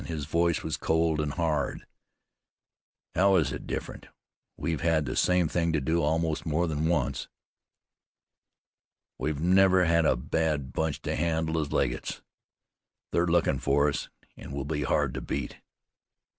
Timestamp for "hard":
1.33-1.85, 14.81-15.13